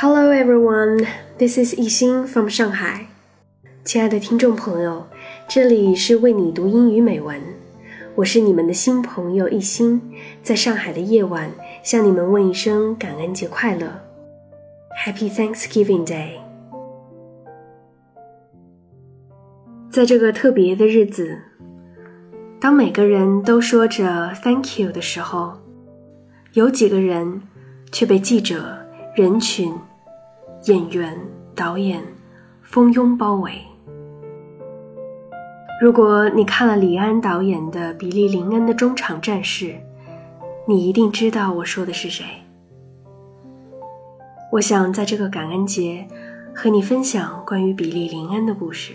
[0.00, 1.04] Hello everyone,
[1.38, 3.08] this is 一心 from 上海。
[3.82, 5.04] 亲爱的听众朋友，
[5.48, 7.42] 这里是为你读英语美文，
[8.14, 10.00] 我是你们的新朋友一心，
[10.40, 11.50] 在上海的夜晚
[11.82, 13.88] 向你们问一声感恩节快乐
[15.04, 16.34] ，Happy Thanksgiving Day。
[19.90, 21.36] 在这个特别的日子，
[22.60, 25.54] 当每个人都说着 Thank you 的时候，
[26.52, 27.42] 有几个人
[27.90, 28.78] 却被记者、
[29.16, 29.74] 人群、
[30.64, 31.18] 演员、
[31.54, 32.02] 导演
[32.62, 33.52] 蜂拥包围。
[35.80, 39.66] 如果你看了李安导演的《比利·林恩的中场战事》，
[40.66, 42.24] 你一定知道我说的是谁。
[44.50, 46.06] 我想在这个感恩节
[46.54, 48.94] 和你分享关于比利·林恩的故事。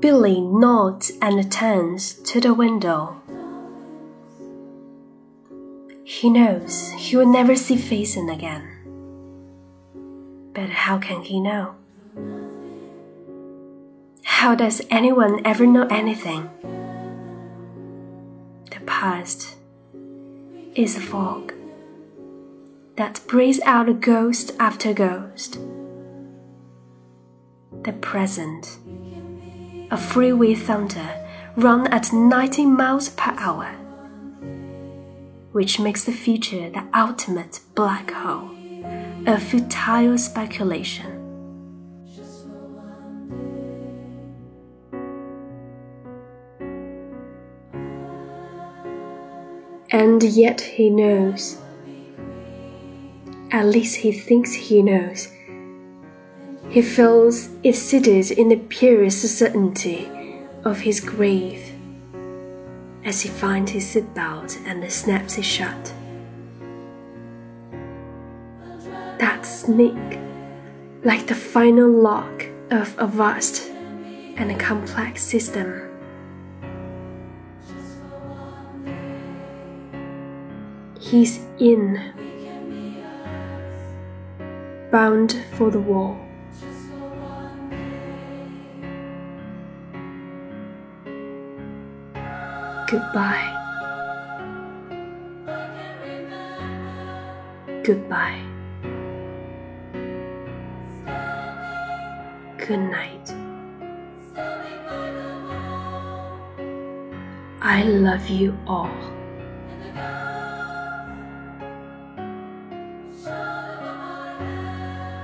[0.00, 3.20] Billy nods and turns to the window.
[6.04, 8.66] He knows he will never see Faison again.
[10.54, 11.74] But how can he know?
[14.24, 16.48] How does anyone ever know anything?
[18.70, 19.56] The past
[20.74, 21.52] is a fog
[22.96, 25.58] that breathes out a ghost after ghost.
[27.82, 28.78] The present
[29.90, 31.16] a freeway thunder
[31.56, 33.72] run at 90 miles per hour,
[35.52, 38.50] which makes the future the ultimate black hole,
[39.26, 41.16] a futile speculation.
[49.92, 51.58] And yet he knows.
[53.50, 55.26] At least he thinks he knows
[56.70, 60.08] he feels it seated in the purest certainty
[60.64, 61.74] of his grave
[63.04, 65.92] as he finds his seatbelt and snaps it shut.
[69.18, 70.20] That sneak,
[71.02, 73.68] like the final lock of a vast
[74.36, 75.88] and complex system.
[81.00, 82.12] He's in,
[84.92, 86.29] bound for the wall.
[92.90, 93.56] Goodbye.
[97.84, 98.42] Goodbye.
[102.58, 103.32] Good night.
[107.60, 108.90] I love you all.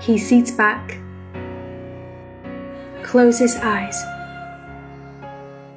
[0.00, 0.98] He sits back,
[3.04, 4.02] closes eyes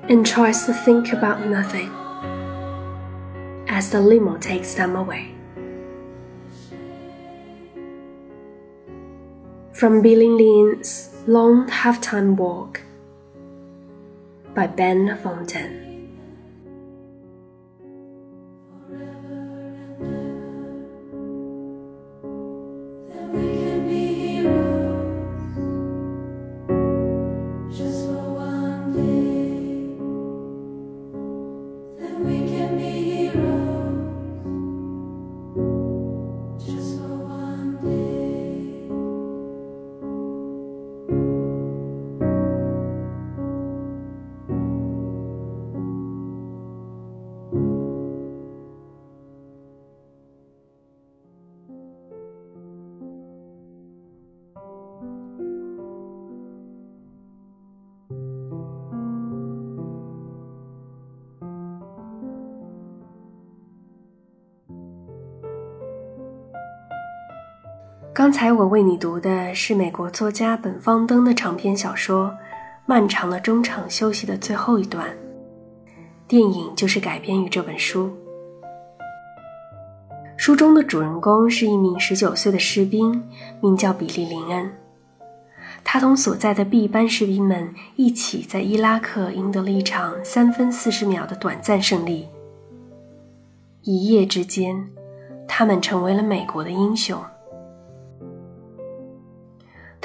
[0.10, 1.92] and tries to think about nothing
[3.68, 5.32] as the limo takes them away.
[9.72, 12.82] From Billy Lin's Long Halftime Walk
[14.54, 15.84] by Ben Fontaine.
[68.15, 72.27] 刚才我为你读的是美国作家本方登的长篇小说
[72.85, 75.06] 《漫长的中场休息》的最后一段，
[76.25, 78.09] 电影就是改编于这本书。
[80.38, 83.21] 书中的主人公是一名十九岁的士兵，
[83.59, 84.71] 名叫比利·林恩。
[85.83, 92.29] 他同所在的 B 班士兵们一起在伊拉克赢得了一场三分四十秒的短暂胜利。
[93.81, 94.88] 一夜之间，
[95.45, 97.21] 他们成为了美国的英雄。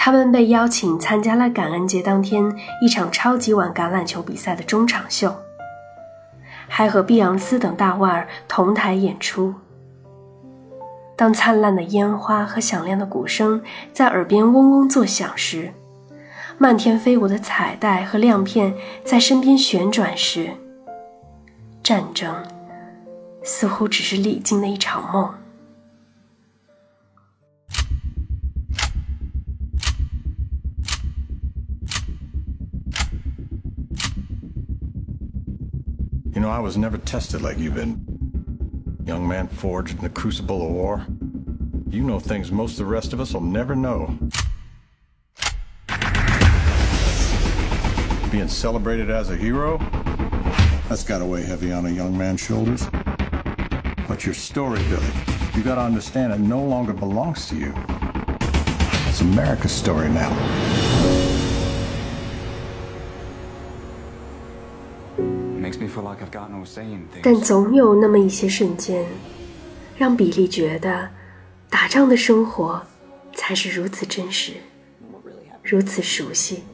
[0.02, 2.42] 他们被邀请参加了感恩节当天
[2.80, 5.36] 一场超级碗橄榄球比赛的中场秀，
[6.66, 9.52] 还和碧昂斯等大腕儿同台演出。
[11.14, 13.62] 当灿烂的烟花和响亮的鼓声
[13.92, 15.70] 在耳边嗡嗡作响时，
[16.56, 18.72] 漫天飞舞的彩带和亮片
[19.04, 20.48] 在身边旋转时，
[21.82, 22.34] 战争
[23.42, 25.30] 似乎只是历经的一场梦。
[36.50, 38.04] Know, I was never tested like you've been.
[39.04, 41.06] Young man forged in the crucible of war.
[41.88, 44.18] You know things most of the rest of us will never know.
[48.30, 49.78] Being celebrated as a hero?
[50.88, 52.86] That's got to weigh heavy on a young man's shoulders.
[54.08, 55.06] But your story, Billy,
[55.54, 57.72] you got to understand it no longer belongs to you.
[59.08, 60.99] It's America's story now.
[67.22, 69.04] 但总有那么一些瞬间，
[69.96, 71.08] 让比利觉得，
[71.68, 72.82] 打仗的生活
[73.34, 74.52] 才是如此真实，
[75.62, 76.64] 如此熟悉。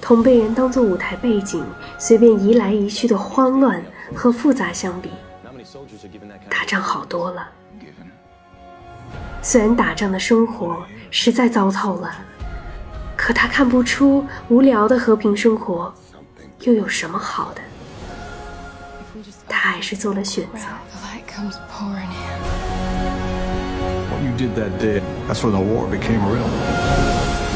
[0.00, 1.64] 同被人当做舞台背景，
[1.98, 3.82] 随便移来移去的慌乱
[4.14, 5.10] 和复杂相比，
[6.48, 7.48] 打仗好多了。
[9.42, 12.14] 虽然打仗的生活实在糟透了，
[13.16, 15.92] 可他看不出无聊的和平生活
[16.60, 17.60] 又有什么好的。
[19.47, 20.59] 他还是做了选择。
[24.09, 26.47] What you did that day, that's when the war became real.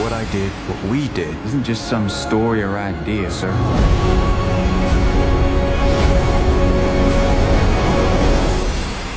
[0.01, 3.53] What I did, what we did, isn't just some story or idea, sir.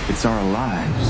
[0.09, 1.02] It's our lives. “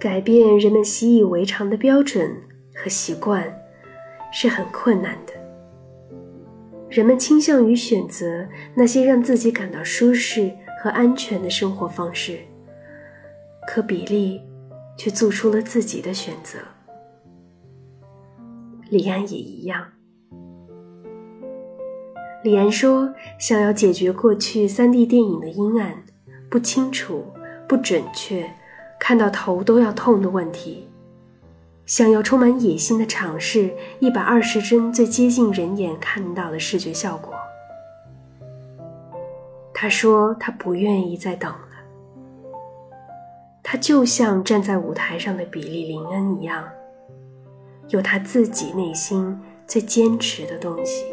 [0.00, 2.34] 改变人们习以为常的标准
[2.74, 3.54] 和习惯
[4.32, 5.34] 是很困难的。
[6.88, 10.50] 人们倾向于选择那些让自己感到舒适
[10.82, 12.38] 和安全的生活方式，
[13.66, 14.40] 可比利
[14.96, 16.58] 却做出了自己的选择。
[18.88, 19.86] 李安也一样。
[22.42, 26.02] 李安说：“想要解决过去 3D 电影的阴暗、
[26.50, 27.26] 不清楚、
[27.68, 28.50] 不准确、
[29.00, 30.86] 看到头都要痛的问题。”
[31.86, 37.34] 想要充满野心的尝试一百二十帧最接近人眼看到的视觉效果。
[39.74, 41.58] 他说他不愿意再等了。
[43.60, 46.68] 他就像站在舞台上的比利林恩一样，
[47.88, 51.06] 有他自己内心最坚持的东西。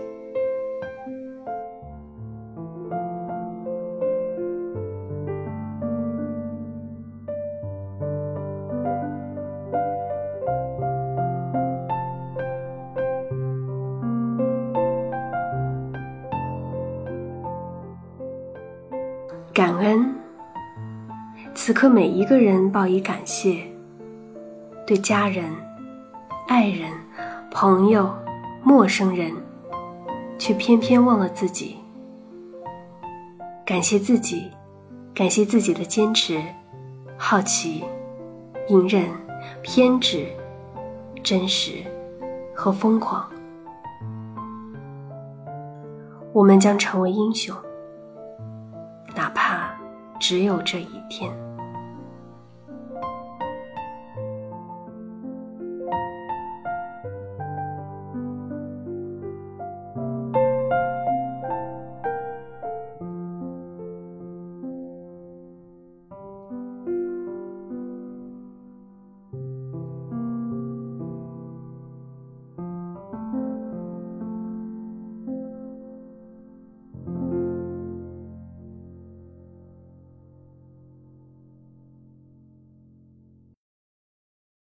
[19.58, 20.14] 感恩，
[21.56, 23.58] 此刻每一个人报以感谢。
[24.86, 25.46] 对家人、
[26.48, 26.92] 爱人、
[27.50, 28.16] 朋友、
[28.62, 29.34] 陌生人，
[30.38, 31.76] 却偏偏忘了自己。
[33.66, 34.48] 感谢自己，
[35.12, 36.40] 感谢自己的坚持、
[37.18, 37.84] 好奇、
[38.68, 39.06] 隐忍、
[39.64, 40.28] 偏执、
[41.24, 41.84] 真实
[42.54, 43.28] 和疯狂。
[46.32, 47.58] 我们将成为英雄。
[50.20, 51.47] 只有这一天。